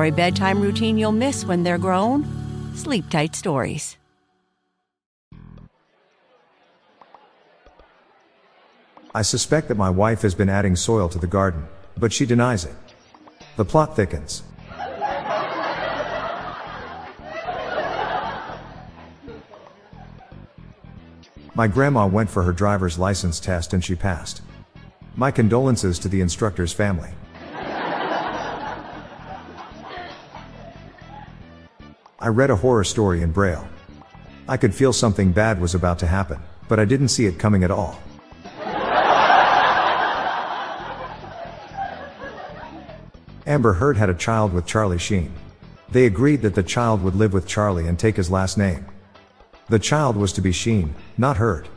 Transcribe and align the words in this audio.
For 0.00 0.06
a 0.06 0.10
bedtime 0.10 0.62
routine 0.62 0.96
you'll 0.96 1.12
miss 1.12 1.44
when 1.44 1.62
they're 1.62 1.76
grown, 1.76 2.24
Sleep 2.74 3.10
Tight 3.10 3.36
Stories. 3.36 3.98
I 9.14 9.20
suspect 9.20 9.68
that 9.68 9.74
my 9.74 9.90
wife 9.90 10.22
has 10.22 10.34
been 10.34 10.48
adding 10.48 10.74
soil 10.74 11.10
to 11.10 11.18
the 11.18 11.26
garden, 11.26 11.66
but 11.98 12.14
she 12.14 12.24
denies 12.24 12.64
it. 12.64 12.72
The 13.58 13.64
plot 13.66 13.94
thickens. 13.94 14.42
My 21.54 21.68
grandma 21.68 22.06
went 22.06 22.30
for 22.30 22.42
her 22.44 22.54
driver's 22.54 22.98
license 22.98 23.38
test 23.38 23.74
and 23.74 23.84
she 23.84 23.94
passed. 23.94 24.40
My 25.14 25.30
condolences 25.30 25.98
to 25.98 26.08
the 26.08 26.22
instructor's 26.22 26.72
family. 26.72 27.10
I 32.22 32.28
read 32.28 32.50
a 32.50 32.56
horror 32.56 32.84
story 32.84 33.22
in 33.22 33.32
Braille. 33.32 33.66
I 34.46 34.58
could 34.58 34.74
feel 34.74 34.92
something 34.92 35.32
bad 35.32 35.58
was 35.58 35.74
about 35.74 35.98
to 36.00 36.06
happen, 36.06 36.38
but 36.68 36.78
I 36.78 36.84
didn't 36.84 37.08
see 37.08 37.24
it 37.24 37.38
coming 37.38 37.64
at 37.64 37.70
all. 37.70 37.98
Amber 43.46 43.72
Heard 43.72 43.96
had 43.96 44.10
a 44.10 44.14
child 44.14 44.52
with 44.52 44.66
Charlie 44.66 44.98
Sheen. 44.98 45.32
They 45.90 46.04
agreed 46.04 46.42
that 46.42 46.54
the 46.54 46.62
child 46.62 47.02
would 47.02 47.14
live 47.14 47.32
with 47.32 47.46
Charlie 47.46 47.88
and 47.88 47.98
take 47.98 48.16
his 48.16 48.30
last 48.30 48.58
name. 48.58 48.84
The 49.70 49.78
child 49.78 50.14
was 50.14 50.34
to 50.34 50.42
be 50.42 50.52
Sheen, 50.52 50.94
not 51.16 51.38
Heard. 51.38 51.68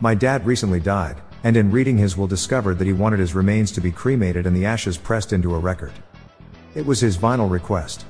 My 0.00 0.16
dad 0.16 0.44
recently 0.44 0.80
died, 0.80 1.16
and 1.44 1.56
in 1.56 1.70
reading 1.70 1.98
his 1.98 2.16
will 2.16 2.26
discovered 2.26 2.78
that 2.78 2.86
he 2.86 2.92
wanted 2.92 3.18
his 3.18 3.34
remains 3.34 3.72
to 3.72 3.80
be 3.80 3.90
cremated 3.90 4.46
and 4.46 4.56
the 4.56 4.66
ashes 4.66 4.96
pressed 4.96 5.32
into 5.32 5.54
a 5.54 5.58
record. 5.58 5.92
It 6.74 6.86
was 6.86 7.00
his 7.00 7.16
final 7.16 7.48
request. 7.48 8.04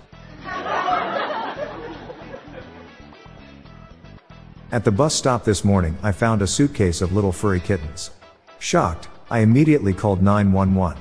At 4.71 4.85
the 4.85 4.91
bus 4.91 5.15
stop 5.15 5.45
this 5.45 5.65
morning, 5.65 5.99
I 6.03 6.13
found 6.13 6.41
a 6.41 6.47
suitcase 6.47 7.03
of 7.03 7.13
little 7.13 7.33
furry 7.33 7.61
kittens. 7.61 8.11
Shocked, 8.59 9.09
I 9.31 9.41
immediately 9.41 9.93
called 9.93 10.23
911. 10.23 10.99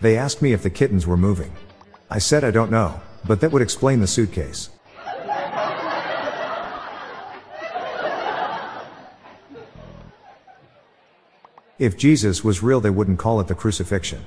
They 0.00 0.18
asked 0.18 0.42
me 0.42 0.52
if 0.52 0.62
the 0.62 0.70
kittens 0.70 1.06
were 1.06 1.16
moving. 1.16 1.52
I 2.10 2.18
said 2.18 2.44
I 2.44 2.50
don't 2.50 2.70
know, 2.70 3.00
but 3.26 3.40
that 3.40 3.52
would 3.52 3.62
explain 3.62 4.00
the 4.00 4.06
suitcase. 4.06 4.68
If 11.84 11.98
Jesus 11.98 12.42
was 12.42 12.62
real, 12.62 12.80
they 12.80 12.88
wouldn't 12.88 13.18
call 13.18 13.40
it 13.40 13.46
the 13.46 13.54
crucifixion. 13.54 14.24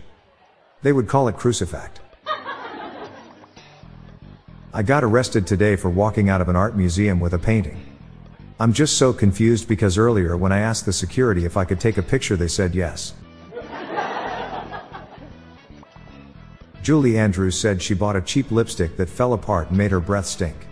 They 0.84 0.94
would 0.94 1.08
call 1.08 1.28
it 1.28 1.38
crucifact. 1.38 1.96
I 4.72 4.84
got 4.84 5.04
arrested 5.04 5.48
today 5.48 5.76
for 5.76 5.90
walking 5.90 6.30
out 6.30 6.40
of 6.40 6.50
an 6.50 6.56
art 6.56 6.78
museum 6.78 7.20
with 7.20 7.34
a 7.34 7.40
painting. 7.40 7.84
I'm 8.60 8.74
just 8.74 9.00
so 9.00 9.12
confused 9.12 9.67
because 9.67 9.98
earlier 9.98 10.38
when 10.38 10.52
I 10.52 10.60
asked 10.60 10.86
the 10.86 10.94
security 10.94 11.46
if 11.46 11.58
I 11.58 11.66
could 11.66 11.80
take 11.80 11.98
a 11.98 12.04
picture, 12.04 12.36
they 12.36 12.48
said 12.48 12.76
yes. 12.76 13.16
Julie 16.84 17.17
Andrews 17.17 17.60
said 17.60 17.82
she 17.82 17.96
bought 17.96 18.16
a 18.16 18.22
cheap 18.22 18.52
lipstick 18.52 18.98
that 18.98 19.10
fell 19.10 19.34
apart 19.34 19.70
and 19.70 19.80
made 19.80 19.90
her 19.90 20.00
breath 20.00 20.28
stink. 20.28 20.67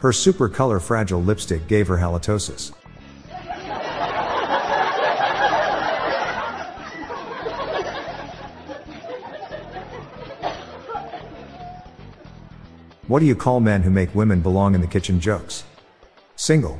Her 0.00 0.12
super 0.12 0.50
color 0.50 0.78
fragile 0.78 1.22
lipstick 1.22 1.66
gave 1.68 1.88
her 1.88 1.96
halitosis. 1.96 2.72
What 13.08 13.18
do 13.18 13.26
you 13.26 13.34
call 13.34 13.58
men 13.58 13.82
who 13.82 13.90
make 13.90 14.14
women 14.14 14.40
belong 14.42 14.76
in 14.76 14.80
the 14.80 14.86
kitchen 14.86 15.18
jokes? 15.18 15.64
Single. 16.36 16.78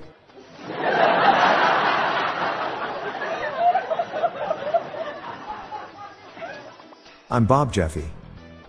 I'm 7.29 7.45
Bob 7.45 7.73
Jeffy. 7.73 8.05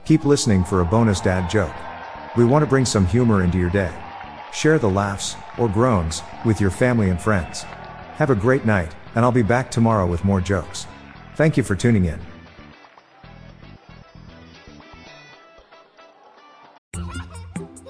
Keep 0.04 0.26
listening 0.26 0.64
for 0.64 0.82
a 0.82 0.86
bonus 0.86 1.22
dad 1.22 1.48
joke. 1.48 1.76
We 2.36 2.44
want 2.44 2.64
to 2.64 2.70
bring 2.70 2.86
some 2.86 3.06
humor 3.06 3.44
into 3.44 3.60
your 3.60 3.70
day. 3.70 3.94
Share 4.52 4.80
the 4.80 4.90
laughs, 4.90 5.36
or 5.60 5.70
groans, 5.70 6.24
with 6.46 6.60
your 6.60 6.72
family 6.72 7.12
and 7.12 7.22
friends. 7.22 7.62
Have 8.16 8.32
a 8.32 8.36
great 8.36 8.66
night, 8.66 8.96
and 9.14 9.24
I'll 9.24 9.32
be 9.32 9.44
back 9.44 9.70
tomorrow 9.70 10.08
with 10.08 10.26
more 10.26 10.42
jokes. 10.42 10.88
Thank 11.36 11.56
you 11.56 11.62
for 11.62 11.76
tuning 11.76 12.06
in. 12.06 12.20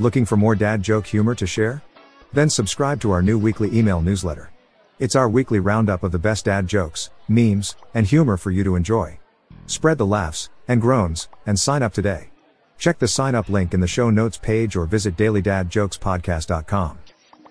Looking 0.00 0.24
for 0.24 0.38
more 0.38 0.54
dad 0.54 0.82
joke 0.82 1.06
humor 1.06 1.34
to 1.34 1.46
share? 1.46 1.82
Then 2.32 2.48
subscribe 2.48 3.02
to 3.02 3.10
our 3.10 3.20
new 3.20 3.38
weekly 3.38 3.68
email 3.78 4.00
newsletter. 4.00 4.50
It's 4.98 5.14
our 5.14 5.28
weekly 5.28 5.60
roundup 5.60 6.02
of 6.02 6.10
the 6.10 6.18
best 6.18 6.46
dad 6.46 6.66
jokes, 6.66 7.10
memes, 7.28 7.76
and 7.92 8.06
humor 8.06 8.38
for 8.38 8.50
you 8.50 8.64
to 8.64 8.76
enjoy. 8.76 9.18
Spread 9.66 9.98
the 9.98 10.06
laughs 10.06 10.48
and 10.68 10.80
groans 10.80 11.28
and 11.44 11.60
sign 11.60 11.82
up 11.82 11.92
today. 11.92 12.30
Check 12.78 12.98
the 12.98 13.06
sign 13.06 13.34
up 13.34 13.50
link 13.50 13.74
in 13.74 13.80
the 13.80 13.86
show 13.86 14.08
notes 14.08 14.38
page 14.38 14.74
or 14.74 14.86
visit 14.86 15.18
dailydadjokespodcast.com. 15.18 16.98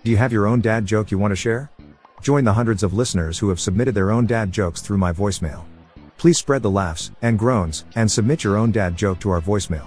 Do 0.02 0.10
you 0.10 0.16
have 0.16 0.32
your 0.32 0.48
own 0.48 0.60
dad 0.60 0.86
joke 0.86 1.12
you 1.12 1.18
want 1.18 1.30
to 1.30 1.36
share? 1.36 1.70
Join 2.20 2.42
the 2.42 2.54
hundreds 2.54 2.82
of 2.82 2.94
listeners 2.94 3.38
who 3.38 3.48
have 3.50 3.60
submitted 3.60 3.94
their 3.94 4.10
own 4.10 4.26
dad 4.26 4.50
jokes 4.50 4.82
through 4.82 4.98
my 4.98 5.12
voicemail. 5.12 5.62
Please 6.18 6.38
spread 6.38 6.62
the 6.62 6.70
laughs 6.70 7.12
and 7.22 7.38
groans 7.38 7.84
and 7.94 8.10
submit 8.10 8.42
your 8.42 8.56
own 8.56 8.72
dad 8.72 8.96
joke 8.96 9.20
to 9.20 9.30
our 9.30 9.40
voicemail, 9.40 9.86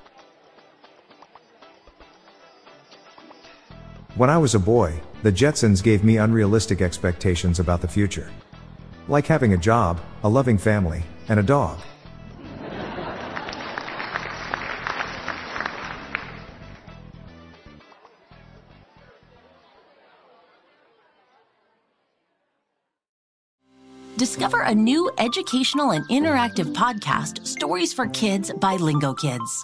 When 4.15 4.29
I 4.29 4.37
was 4.37 4.55
a 4.55 4.59
boy, 4.59 4.99
the 5.23 5.31
Jetsons 5.31 5.81
gave 5.81 6.03
me 6.03 6.17
unrealistic 6.17 6.81
expectations 6.81 7.59
about 7.59 7.79
the 7.79 7.87
future. 7.87 8.29
Like 9.07 9.25
having 9.25 9.53
a 9.53 9.57
job, 9.57 10.01
a 10.23 10.29
loving 10.29 10.57
family, 10.57 11.03
and 11.29 11.39
a 11.39 11.43
dog. 11.43 11.79
Discover 24.17 24.63
a 24.63 24.75
new 24.75 25.09
educational 25.19 25.91
and 25.91 26.05
interactive 26.09 26.73
podcast, 26.73 27.47
Stories 27.47 27.93
for 27.93 28.07
Kids 28.07 28.51
by 28.59 28.75
Lingokids. 28.75 29.63